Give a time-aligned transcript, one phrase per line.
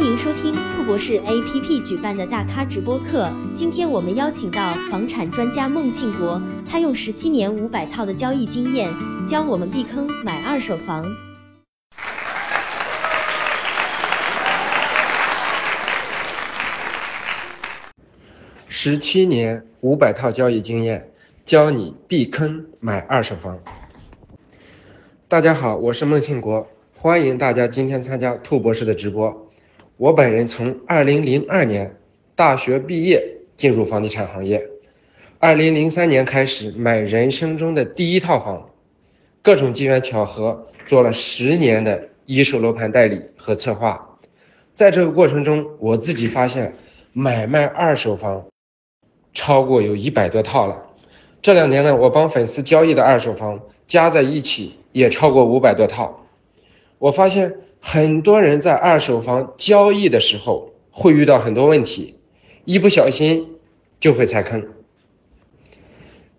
[0.00, 3.30] 欢迎收听兔博士 APP 举办的大咖直播课。
[3.54, 8.88] 今天我们邀请到房产专家孟庆国，他用十七年五百套的交易经验，
[9.28, 11.04] 教我们避坑买二手房。
[18.68, 21.12] 十七年五百套交易经验，
[21.44, 23.60] 教你避坑买二手房。
[25.28, 29.49] 大家好，我是孟庆国，欢迎大家今天参加兔博士的直播。
[30.00, 31.94] 我本人从二零零二年
[32.34, 33.22] 大学毕业
[33.54, 34.66] 进入房地产行业，
[35.38, 38.70] 二零零三年开始买人生中的第一套房，
[39.42, 44.18] 各种机缘巧合做了十年的一手楼盘代理和策划。
[44.72, 46.74] 在这个过程中，我自己发现
[47.12, 48.42] 买卖二手房。
[49.34, 50.82] 超过有一百多套了。
[51.42, 56.26] 这两年呢，我帮粉丝交易的二手房加在一起也超过五百多套。
[56.98, 62.14] 我发现很多人在二手房交易的时候会遇到很多问题，
[62.64, 63.56] 一不小心
[63.98, 64.68] 就会踩坑。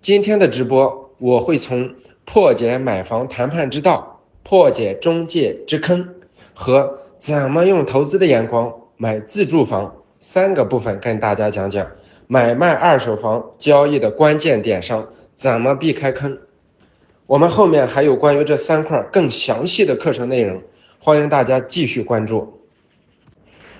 [0.00, 6.14] 今天的直播我会从破解买房谈判之道、破解中介之坑
[6.54, 11.86] 和怎么用投资的眼光买自住房三个部分跟大家讲讲。
[12.28, 16.38] 买卖二手房交易的关键点上怎么避开坑？
[17.26, 20.60] 我们后面还有关于这三块更详细的课程内容，
[20.98, 22.60] 欢迎大家继续关注。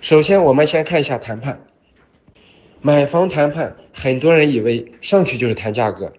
[0.00, 1.66] 首先，我们先看一下谈判。
[2.80, 6.12] 买房谈判，很多人以为上去就是谈价格，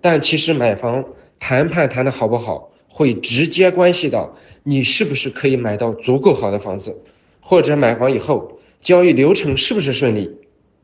[0.00, 1.04] 但其实买房
[1.38, 7.04] 谈判谈的好不好，会直接关系到你是不是可以买到足够好的房子，
[7.40, 10.38] 或者买房以后交易流程是不是顺利。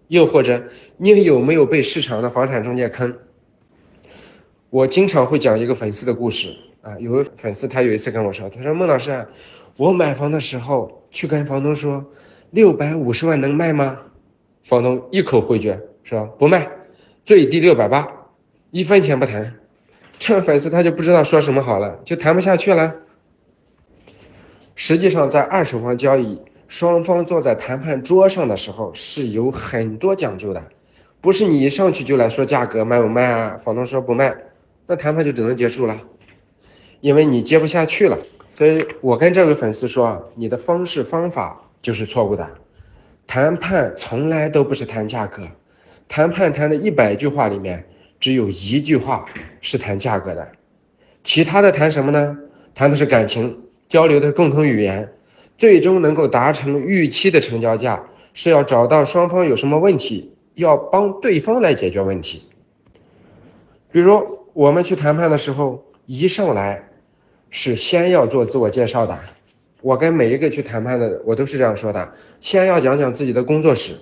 [0.07, 0.65] 又或者
[0.99, 3.17] 你有没有被市场的房产中介坑？
[4.71, 9.27] 我经常会讲一个粉丝的故事啊，有位粉丝他有一次跟我说，他说孟老师，
[9.77, 12.05] 我买房的时候去跟房东说
[12.51, 13.99] 六百五十万能卖吗？
[14.63, 16.71] 房东一口回绝说不卖，
[17.25, 18.07] 最低六百八，
[18.71, 19.55] 一分钱不谈。
[20.19, 22.95] 这粉丝他就不知道说什么好了，就谈不下去了。
[24.75, 26.41] 实际上在二手房交易。
[26.67, 30.65] 双方坐在谈判桌上的时候是有很多讲究的，
[31.21, 33.57] 不是你一上去就来说价格卖不卖啊？
[33.59, 34.35] 房东说不卖，
[34.87, 36.01] 那谈判就只能结束了，
[37.05, 38.17] 因为你接不下去了。
[38.57, 42.51] 所以我跟这位粉丝说，你的方式方法就是错误的。
[43.27, 45.43] 谈判从来都不是谈价格，
[46.09, 47.87] 谈判谈的一百句话里面
[48.19, 49.27] 只有一句话
[49.61, 50.53] 是谈价格的，
[51.23, 52.39] 其他的谈什么呢？
[52.75, 55.13] 谈的是感情，交流的共同语言。
[55.59, 62.45] 最终能够达成预期的成交价，是要找到双方有什么问题，要帮对方来解决问题。
[63.93, 66.89] 比如我们去谈判的时候，一上来
[67.57, 69.17] 是先要做自我介绍的。
[69.81, 73.95] 我跟每一个去谈判的，我都是这样说的：先要讲讲自己的工作史、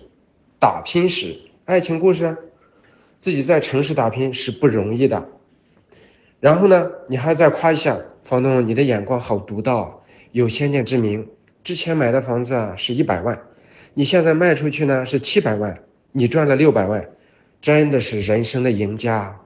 [0.59, 2.35] 打拼史、爱情故事，
[3.21, 5.29] 自己在城市打拼是不容易的。
[6.41, 11.29] 然后呢，你还再夸一下房东，你的眼光好独到，有先见之明。
[11.63, 13.39] 之前买的房子啊是一百万，
[13.93, 15.79] 你现在卖出去呢是七百万，
[16.13, 17.07] 你赚了六百万，
[17.61, 19.39] 真的是人生的赢家。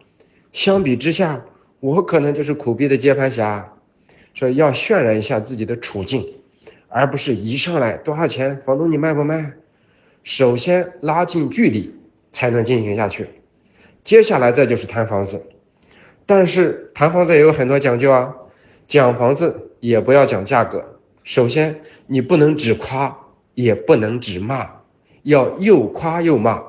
[0.52, 1.44] 相比之下，
[1.80, 3.72] 我可能就是苦逼的接盘侠。
[4.36, 6.34] 说要渲染一下自己的处境，
[6.88, 9.54] 而不是一上来多少钱，房东你卖不卖？
[10.22, 11.94] 首先拉近距离
[12.30, 13.30] 才能进行下去，
[14.04, 15.42] 接下来再就是谈房子。
[16.26, 18.34] 但是谈房子也有很多讲究啊，
[18.86, 20.84] 讲房子也不要讲价格。
[21.24, 23.16] 首先，你不能只夸，
[23.54, 24.68] 也不能只骂，
[25.22, 26.62] 要又夸又骂。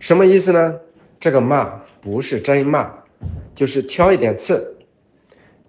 [0.00, 0.74] 什么意思呢？
[1.20, 2.90] 这个骂不是真骂，
[3.54, 4.78] 就是挑一点刺。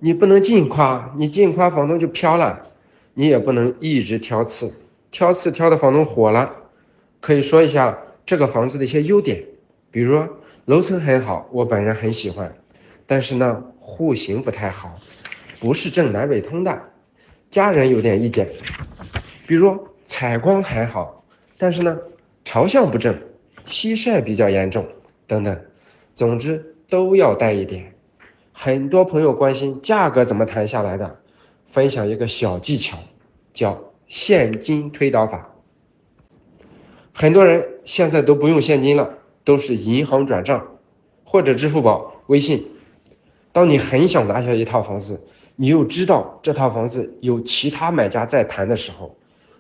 [0.04, 2.58] 你不能尽夸，你尽夸房东就飘了；
[3.14, 4.74] 你也不能一直挑刺，
[5.12, 6.52] 挑刺挑的房东火了。
[7.20, 7.96] 可以说一下
[8.26, 9.44] 这个房子的一些优点，
[9.92, 10.28] 比如
[10.66, 12.52] 楼层很好，我本人很喜欢，
[13.06, 15.00] 但是呢，户型不太好，
[15.60, 16.82] 不是正南北通的。
[17.52, 18.50] 家人有点意见，
[19.46, 21.24] 比如采光还好，
[21.60, 21.96] 但是呢，
[22.44, 23.16] 朝向不正，
[23.66, 24.84] 西晒比较严重，
[25.28, 25.62] 等等。
[26.16, 27.94] 总之都要带一点。
[28.52, 31.20] 很多朋友关心价格怎么谈下来的，
[31.66, 32.98] 分享一个小技巧，
[33.54, 35.56] 叫现金推导法。
[37.14, 40.68] 很多人现在都不用现金了，都是银行转账
[41.24, 42.66] 或者支付宝、微信。
[43.52, 45.22] 当你很想拿下一套房子。
[45.58, 49.16] 你又知道这套房子有其他买家在谈的时候，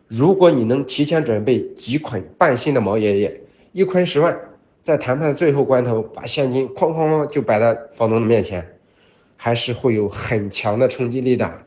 [0.07, 3.41] 如果你能提前准备几捆半新的毛爷爷，
[3.71, 4.35] 一捆十万，
[4.81, 8.79] 在谈判的最后关头把现金哐哐哐就摆在房东的面前，
[9.43, 11.65] 还是会有很强的冲击力的，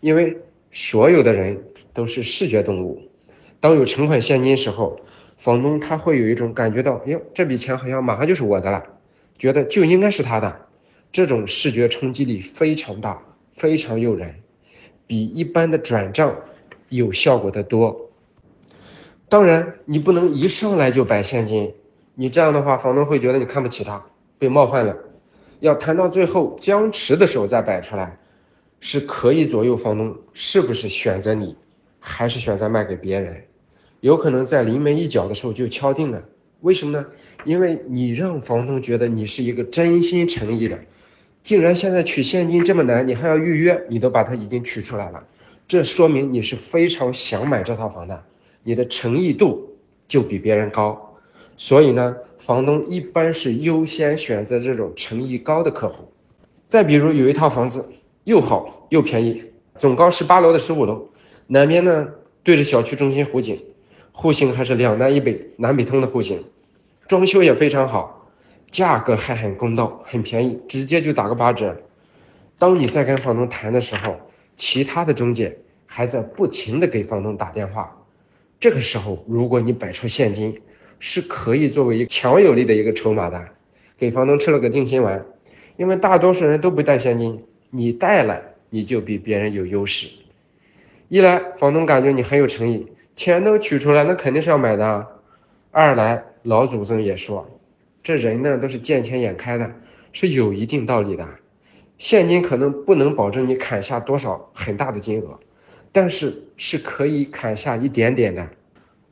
[0.00, 0.36] 因为
[0.70, 3.00] 所有的人都是视觉动物，
[3.60, 5.00] 当有存款现金时候，
[5.38, 8.84] 房东他会有一种感觉到，哟，这笔钱好像马上就是我的了，
[9.38, 10.66] 觉得就应该是他的，
[11.10, 13.22] 这种视觉冲击力非常大，
[13.54, 14.34] 非常诱人，
[15.06, 16.36] 比一般的转账
[16.90, 18.10] 有效果的多。
[19.30, 21.72] 当然，你不能一上来就摆现金，
[22.16, 24.04] 你这样的话，房东会觉得你看不起他，
[24.38, 24.94] 被冒犯了。
[25.64, 28.18] 要谈到最后僵持的时候再摆出来，
[28.80, 31.56] 是可以左右房东是不是选择你，
[31.98, 33.42] 还是选择卖给别人。
[34.00, 36.22] 有可能在临门一脚的时候就敲定了，
[36.60, 37.06] 为什么呢？
[37.44, 40.78] 因为你让房东觉得你是一个真心诚意的，
[41.42, 45.26] 竟然现在取现金这么难，你还要预约，你都把它已经取出来了，
[45.66, 48.22] 这说明你是非常想买这套房的，
[48.62, 49.66] 你的诚意度
[50.06, 51.13] 就比别人高，
[51.56, 56.04] 所以呢，房东一般是优先选择这种诚意高的客户。
[56.66, 57.88] 再比如有一套房子
[58.24, 59.44] 又好又便宜，
[59.76, 61.08] 总高十八楼的十五楼，
[61.46, 62.08] 南边呢
[62.42, 63.62] 对着小区中心湖景。
[64.10, 66.44] 户型还是两南一北南北通的户型，
[67.08, 68.28] 装修也非常好，
[68.70, 71.76] 价格还很公道，很便宜，直接就打个八折。
[72.58, 74.16] 当你在跟房东谈的时候，
[74.56, 78.00] 其他的中介还在不停的给房东打电话。
[78.60, 80.60] 这个时候，如果你摆出现金，
[80.98, 83.48] 是可以作为一个强有力的一个筹码的，
[83.98, 85.24] 给房东吃了个定心丸。
[85.76, 90.08] 因为大多数人都不带现金，你带了，你就比别人有优势。
[91.08, 92.86] 一来，房东感觉你很有诚意。
[93.16, 95.06] 钱都取出来，那肯定是要买的。
[95.70, 97.48] 二来，老祖宗也说，
[98.02, 99.72] 这人呢都是见钱眼开的，
[100.12, 101.28] 是有一定道理的。
[101.98, 105.38] 现金可能不能保证你砍下多少很大的金额，
[105.92, 108.48] 但是是可以砍下一点点的。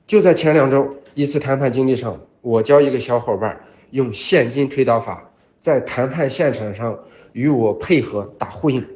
[0.06, 3.60] 就在前两周一次谈判经历上，我教一个小伙伴
[3.90, 6.98] 用现金推导法，在谈判现场上
[7.32, 8.86] 与我配合打呼应，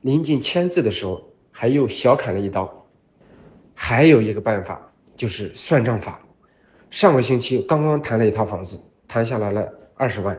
[0.00, 2.86] 临近签字的时候，还又小砍了一刀。
[3.74, 6.20] 还有一个办法就是算账法。
[6.90, 10.38] 上个星期刚刚谈了一套房子，谈下来了二十万，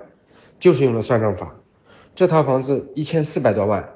[0.60, 1.56] 就是用了算账法。
[2.14, 3.88] 这套房子一千四百多万，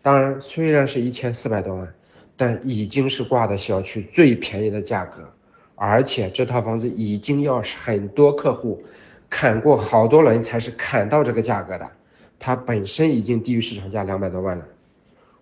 [0.00, 1.94] 当然虽然是一千四百多万，
[2.36, 5.28] 但已经是挂的小区最便宜的价格，
[5.76, 8.82] 而且这套房子已经要很多客户
[9.30, 11.88] 砍过好多轮才是砍到这个价格的，
[12.40, 14.66] 它本身已经低于市场价两百多万了。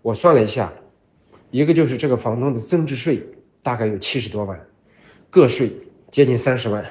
[0.03, 0.71] 我算了一下，
[1.51, 3.27] 一个就是这个房东的增值税。
[3.63, 4.61] 大概有七十多万，
[5.31, 5.71] 个税
[6.11, 6.85] 接近三十万，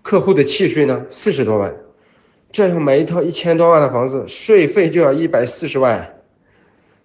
[0.00, 1.74] 客户的契税呢四十多万，
[2.50, 6.22] 这样买一套一千多万的房子，税费就要一百四十万，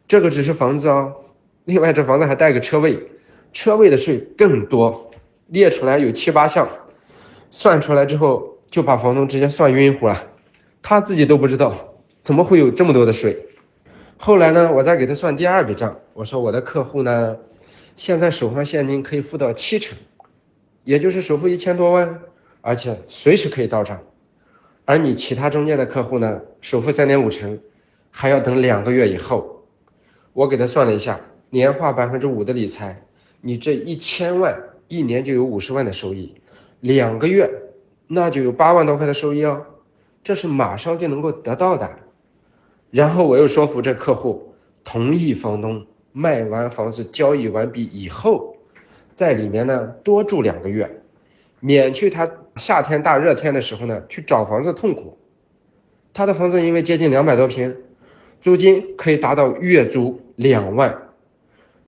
[0.08, 1.14] 这个只是房子哦，
[1.66, 2.98] 另外这房子还带个车位，
[3.52, 5.12] 车位的税更多，
[5.48, 6.68] 列出来有七八项，
[7.50, 10.28] 算出来之后就把房东直接算晕乎了，
[10.82, 11.74] 他自己都不知道
[12.22, 13.46] 怎么会有这么多的税。
[14.18, 17.38] 后来呢，我再给他算第二笔账，我说我的客户呢。
[17.98, 19.98] 现在手上现金可以付到七成，
[20.84, 22.20] 也就是首付一千多万，
[22.60, 24.02] 而且随时可以到账。
[24.84, 27.58] 而你其他中介的客户呢，首付三点五成，
[28.12, 29.64] 还要等两个月以后。
[30.34, 31.22] 我给他算了一下，
[31.52, 33.02] 年化百分之五的理财，
[33.40, 36.36] 你这一千万一年就有五十万的收益，
[36.80, 37.50] 两个月
[38.08, 39.66] 那就有八万多块的收益哦，
[40.24, 41.90] 这是马上就能够得到的。
[42.92, 45.86] 然后我又说服这客户同意房东。
[46.18, 48.56] 卖完房子交易完毕以后，
[49.14, 51.02] 在里面呢多住两个月，
[51.60, 55.18] 免去他夏天大热天的时候呢去找房子痛苦。
[56.14, 57.76] 他的房子因为接近两百多平，
[58.40, 61.05] 租金可以达到月租两万，